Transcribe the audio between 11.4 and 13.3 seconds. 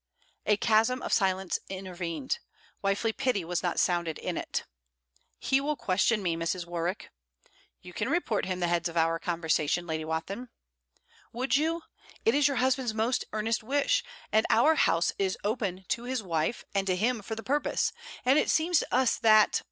you it is your husband's most